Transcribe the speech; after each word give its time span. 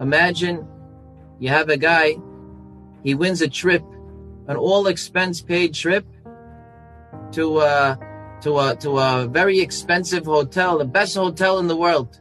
Imagine 0.00 0.66
you 1.40 1.48
have 1.48 1.68
a 1.70 1.76
guy, 1.76 2.16
he 3.02 3.14
wins 3.14 3.42
a 3.42 3.48
trip, 3.48 3.82
an 4.46 4.56
all 4.56 4.86
expense 4.86 5.42
paid 5.42 5.74
trip 5.74 6.06
to 7.32 7.58
uh 7.58 7.96
to 8.42 8.58
a 8.58 8.76
to 8.76 8.98
a 8.98 9.26
very 9.26 9.58
expensive 9.60 10.24
hotel, 10.24 10.78
the 10.78 10.84
best 10.84 11.16
hotel 11.16 11.58
in 11.58 11.66
the 11.66 11.76
world. 11.76 12.20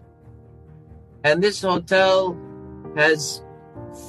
And 1.23 1.43
this 1.43 1.61
hotel 1.61 2.35
has 2.95 3.43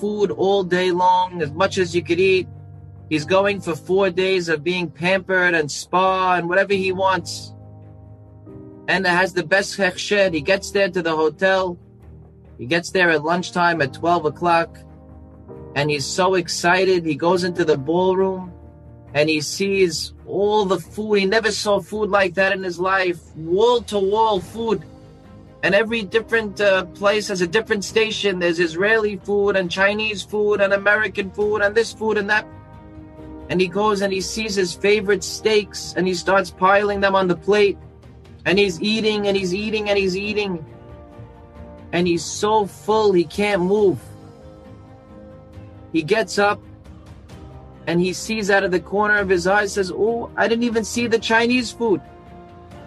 food 0.00 0.30
all 0.30 0.64
day 0.64 0.90
long, 0.90 1.42
as 1.42 1.52
much 1.52 1.76
as 1.76 1.94
you 1.94 2.02
could 2.02 2.20
eat. 2.20 2.48
He's 3.10 3.24
going 3.24 3.60
for 3.60 3.74
four 3.74 4.10
days 4.10 4.48
of 4.48 4.64
being 4.64 4.90
pampered 4.90 5.54
and 5.54 5.70
spa 5.70 6.36
and 6.36 6.48
whatever 6.48 6.74
he 6.74 6.92
wants. 6.92 7.54
And 8.86 9.04
it 9.04 9.10
has 9.10 9.34
the 9.34 9.44
best 9.44 9.76
hechsher. 9.76 10.32
He 10.32 10.40
gets 10.40 10.70
there 10.70 10.88
to 10.90 11.02
the 11.02 11.14
hotel. 11.14 11.78
He 12.58 12.66
gets 12.66 12.90
there 12.90 13.10
at 13.10 13.24
lunchtime 13.24 13.80
at 13.80 13.94
12 13.94 14.26
o'clock. 14.26 14.78
And 15.74 15.90
he's 15.90 16.04
so 16.04 16.34
excited. 16.34 17.04
He 17.04 17.14
goes 17.14 17.44
into 17.44 17.64
the 17.64 17.78
ballroom 17.78 18.52
and 19.14 19.28
he 19.28 19.40
sees 19.40 20.12
all 20.26 20.64
the 20.64 20.78
food. 20.78 21.14
He 21.14 21.26
never 21.26 21.52
saw 21.52 21.80
food 21.80 22.10
like 22.10 22.34
that 22.34 22.52
in 22.52 22.62
his 22.62 22.78
life. 22.78 23.20
Wall 23.36 23.80
to 23.82 23.98
wall 23.98 24.40
food. 24.40 24.82
And 25.62 25.74
every 25.74 26.02
different 26.02 26.60
uh, 26.60 26.84
place 26.86 27.28
has 27.28 27.40
a 27.40 27.46
different 27.46 27.84
station. 27.84 28.38
There's 28.38 28.58
Israeli 28.58 29.16
food 29.16 29.56
and 29.56 29.70
Chinese 29.70 30.22
food 30.22 30.60
and 30.60 30.72
American 30.72 31.30
food 31.30 31.62
and 31.62 31.74
this 31.74 31.92
food 31.92 32.18
and 32.18 32.28
that. 32.28 32.46
And 33.50 33.60
he 33.60 33.68
goes 33.68 34.02
and 34.02 34.12
he 34.12 34.20
sees 34.20 34.54
his 34.54 34.74
favorite 34.74 35.24
steaks 35.24 35.94
and 35.96 36.06
he 36.06 36.14
starts 36.14 36.50
piling 36.50 37.00
them 37.00 37.14
on 37.14 37.28
the 37.28 37.36
plate. 37.36 37.78
And 38.44 38.58
he's 38.58 38.80
eating 38.80 39.26
and 39.26 39.36
he's 39.36 39.54
eating 39.54 39.88
and 39.88 39.98
he's 39.98 40.16
eating. 40.16 40.64
And 41.92 42.06
he's 42.06 42.24
so 42.24 42.66
full 42.66 43.12
he 43.12 43.24
can't 43.24 43.62
move. 43.62 43.98
He 45.92 46.02
gets 46.02 46.38
up 46.38 46.60
and 47.86 48.00
he 48.00 48.12
sees 48.12 48.50
out 48.50 48.64
of 48.64 48.70
the 48.70 48.80
corner 48.80 49.16
of 49.16 49.28
his 49.28 49.46
eye, 49.46 49.66
says, 49.66 49.90
Oh, 49.90 50.30
I 50.36 50.46
didn't 50.46 50.64
even 50.64 50.84
see 50.84 51.06
the 51.06 51.18
Chinese 51.18 51.72
food. 51.72 52.02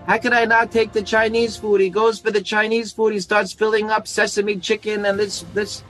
How 0.05 0.17
could 0.17 0.33
I 0.33 0.45
not 0.45 0.71
take 0.71 0.91
the 0.91 1.01
Chinese 1.01 1.57
food? 1.57 1.81
He 1.81 1.89
goes 1.89 2.19
for 2.19 2.31
the 2.31 2.41
Chinese 2.41 2.91
food. 2.91 3.13
He 3.13 3.19
starts 3.19 3.53
filling 3.53 3.89
up 3.89 4.07
sesame 4.07 4.57
chicken 4.57 5.05
and 5.05 5.19
this, 5.19 5.43
this. 5.53 5.83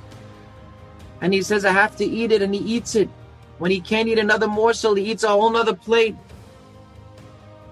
And 1.21 1.33
he 1.33 1.41
says, 1.41 1.65
I 1.65 1.71
have 1.71 1.95
to 1.97 2.05
eat 2.05 2.31
it. 2.31 2.41
And 2.41 2.53
he 2.53 2.61
eats 2.61 2.95
it. 2.95 3.09
When 3.57 3.71
he 3.71 3.79
can't 3.79 4.07
eat 4.07 4.17
another 4.17 4.47
morsel, 4.47 4.95
he 4.95 5.11
eats 5.11 5.23
a 5.23 5.29
whole 5.29 5.49
nother 5.49 5.75
plate. 5.75 6.15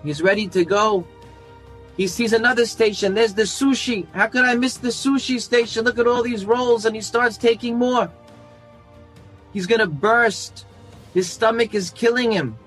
He's 0.04 0.22
ready 0.22 0.48
to 0.50 0.64
go. 0.64 1.06
He 2.00 2.08
sees 2.08 2.32
another 2.32 2.66
station. 2.66 3.14
There's 3.14 3.34
the 3.34 3.42
sushi. 3.42 4.08
How 4.14 4.28
could 4.28 4.46
I 4.46 4.56
miss 4.56 4.78
the 4.78 4.88
sushi 4.88 5.38
station? 5.38 5.84
Look 5.84 6.00
at 6.00 6.08
all 6.08 6.24
these 6.24 6.46
rolls. 6.46 6.86
And 6.86 6.96
he 6.96 7.02
starts 7.02 7.36
taking 7.36 7.78
more. 7.78 8.10
He's 9.52 9.68
going 9.68 9.82
to 9.82 9.88
burst. 9.88 10.66
His 11.14 11.30
stomach 11.30 11.76
is 11.76 11.90
killing 11.90 12.32
him. 12.32 12.58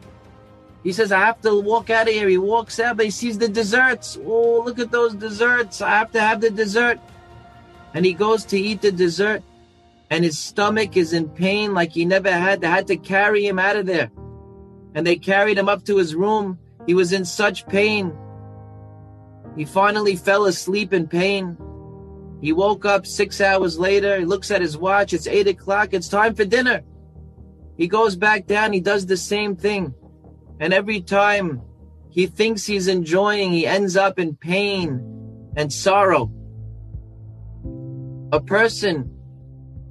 He 0.83 0.93
says, 0.93 1.13
I 1.13 1.21
have 1.21 1.41
to 1.41 1.59
walk 1.59 1.89
out 1.89 2.09
of 2.09 2.13
here. 2.13 2.29
He 2.29 2.37
walks 2.37 2.79
out, 2.79 2.99
but 2.99 3.07
he 3.07 3.11
sees 3.11 3.39
the 3.39 3.49
desserts. 3.49 4.19
Oh, 4.23 4.65
look 4.67 4.79
at 4.79 4.91
those 4.91 5.15
desserts. 5.15 5.81
I 5.81 5.89
have 5.89 6.13
to 6.13 6.21
have 6.21 6.43
the 6.43 6.51
dessert. 6.51 7.01
And 7.95 8.05
he 8.05 8.13
goes 8.13 8.45
to 8.45 8.59
eat 8.59 8.83
the 8.83 8.93
dessert, 8.93 9.43
and 10.11 10.25
his 10.25 10.39
stomach 10.39 10.99
is 10.99 11.15
in 11.15 11.31
pain 11.31 11.73
like 11.73 11.93
he 11.93 12.05
never 12.05 12.31
had. 12.31 12.61
They 12.61 12.67
had 12.67 12.87
to 12.89 12.99
carry 12.99 13.47
him 13.47 13.59
out 13.59 13.77
of 13.77 13.87
there. 13.87 14.11
And 14.95 15.07
they 15.07 15.17
carried 15.17 15.57
him 15.57 15.71
up 15.71 15.87
to 15.87 15.97
his 15.97 16.15
room. 16.15 16.59
He 16.87 16.93
was 16.93 17.15
in 17.15 17.25
such 17.25 17.67
pain. 17.67 18.13
He 19.57 19.65
finally 19.65 20.17
fell 20.17 20.47
asleep 20.47 20.93
in 20.93 21.07
pain. 21.07 21.57
He 22.41 22.53
woke 22.53 22.85
up 22.85 23.07
six 23.07 23.41
hours 23.41 23.79
later. 23.79 24.19
He 24.19 24.25
looks 24.25 24.51
at 24.51 24.61
his 24.61 24.77
watch. 24.77 25.13
It's 25.13 25.27
eight 25.27 25.47
o'clock. 25.47 25.93
It's 25.93 26.09
time 26.09 26.35
for 26.35 26.45
dinner. 26.45 26.83
He 27.77 27.87
goes 27.87 28.17
back 28.17 28.47
down. 28.47 28.73
He 28.73 28.81
does 28.81 29.07
the 29.07 29.17
same 29.17 29.55
thing. 29.57 29.95
And 30.59 30.73
every 30.73 31.01
time 31.01 31.63
he 32.11 32.27
thinks 32.27 32.65
he's 32.65 32.89
enjoying, 32.89 33.53
he 33.53 33.67
ends 33.67 33.97
up 33.97 34.19
in 34.19 34.37
pain 34.37 35.01
and 35.57 35.73
sorrow. 35.73 36.31
A 38.33 38.41
person 38.41 39.11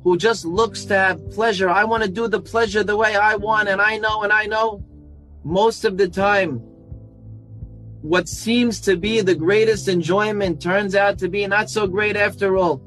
who 0.04 0.18
just 0.18 0.46
looks 0.46 0.86
to 0.86 0.98
have 0.98 1.30
pleasure. 1.30 1.70
I 1.70 1.84
want 1.84 2.04
to 2.04 2.10
do 2.10 2.28
the 2.28 2.42
pleasure 2.42 2.84
the 2.84 2.98
way 2.98 3.16
I 3.16 3.36
want, 3.36 3.70
and 3.70 3.80
I 3.80 3.98
know, 3.98 4.24
and 4.24 4.34
I 4.34 4.46
know. 4.46 4.84
Most 5.44 5.86
of 5.86 5.98
the 5.98 6.08
time, 6.08 6.62
what 8.02 8.28
seems 8.28 8.82
to 8.82 8.98
be 8.98 9.22
the 9.22 9.36
greatest 9.36 9.88
enjoyment 9.88 10.62
turns 10.62 10.96
out 10.96 11.20
to 11.20 11.30
be 11.30 11.46
not 11.46 11.70
so 11.70 11.88
great 11.88 12.18
after 12.18 12.58
all. 12.58 12.82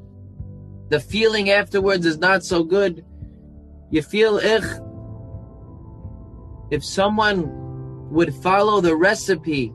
The 0.91 0.99
feeling 0.99 1.51
afterwards 1.51 2.05
is 2.05 2.19
not 2.19 2.45
so 2.45 2.65
good. 2.65 3.05
You 3.91 4.03
feel 4.03 4.39
ich. 4.39 4.65
If 6.71 6.85
someone 6.85 8.11
would 8.11 8.35
follow 8.35 8.81
the 8.81 8.97
recipe 8.97 9.73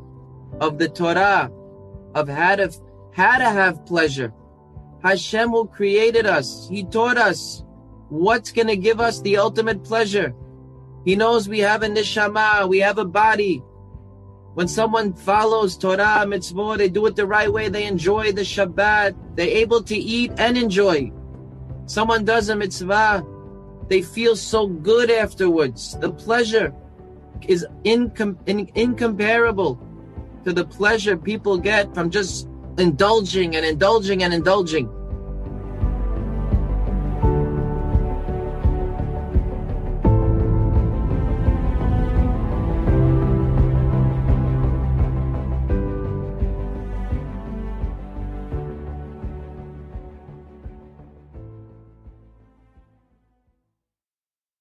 of 0.60 0.78
the 0.78 0.90
Torah 0.90 1.50
of 2.16 2.28
how 2.28 2.56
to 2.58 2.72
how 3.14 3.38
to 3.38 3.50
have 3.50 3.86
pleasure, 3.86 4.34
Hashem 5.04 5.50
who 5.50 5.68
created 5.68 6.26
us, 6.26 6.68
He 6.70 6.84
taught 6.84 7.18
us 7.18 7.64
what's 8.10 8.52
going 8.52 8.68
to 8.68 8.76
give 8.76 9.00
us 9.00 9.22
the 9.22 9.38
ultimate 9.38 9.84
pleasure. 9.84 10.34
He 11.06 11.16
knows 11.16 11.48
we 11.48 11.60
have 11.60 11.84
a 11.84 11.88
neshama, 11.88 12.68
we 12.68 12.80
have 12.80 12.98
a 12.98 13.06
body. 13.06 13.64
When 14.56 14.68
someone 14.68 15.14
follows 15.14 15.78
Torah, 15.78 16.26
mitzvah, 16.28 16.76
they 16.78 16.90
do 16.90 17.06
it 17.06 17.16
the 17.16 17.26
right 17.26 17.52
way, 17.52 17.70
they 17.70 17.86
enjoy 17.86 18.32
the 18.32 18.42
Shabbat, 18.42 19.16
they're 19.36 19.48
able 19.48 19.82
to 19.84 19.96
eat 19.96 20.32
and 20.38 20.58
enjoy. 20.58 21.12
Someone 21.86 22.26
does 22.26 22.50
a 22.50 22.56
mitzvah, 22.56 23.26
they 23.88 24.02
feel 24.02 24.36
so 24.36 24.68
good 24.68 25.10
afterwards. 25.12 25.98
The 26.00 26.12
pleasure 26.12 26.74
is 27.48 27.66
incom- 27.86 28.38
in- 28.48 28.70
incomparable 28.76 29.80
to 30.44 30.54
the 30.54 30.66
pleasure 30.66 31.18
people 31.18 31.58
get 31.58 31.94
from 31.94 32.10
just 32.10 32.48
indulging 32.78 33.56
and 33.56 33.66
indulging 33.66 34.24
and 34.24 34.34
indulging. 34.34 34.90